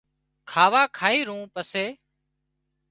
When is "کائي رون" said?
0.97-1.41